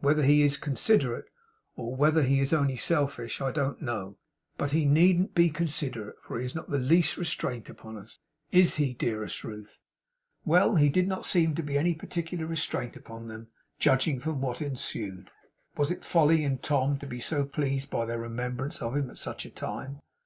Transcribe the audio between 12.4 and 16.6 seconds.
restraint upon them. Judging from what ensued. Was it folly in